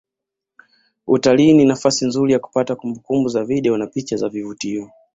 Utalii 1.07 1.53
ni 1.53 1.65
nafasi 1.65 2.05
nzuri 2.05 2.33
ya 2.33 2.39
kupata 2.39 2.75
kumbukumbu 2.75 3.29
za 3.29 3.43
video 3.45 3.77
na 3.77 3.87
picha 3.87 4.17
za 4.17 4.29
vivutio 4.29 4.91